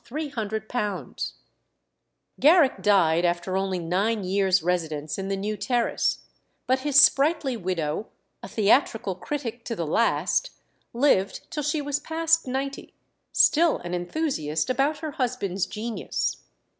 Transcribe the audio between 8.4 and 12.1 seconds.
a theatrical critic to the last, lived till she was